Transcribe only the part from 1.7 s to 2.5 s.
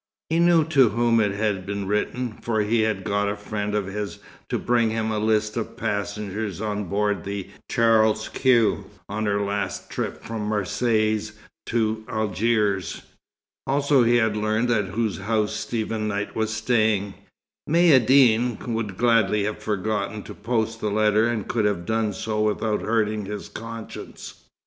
written,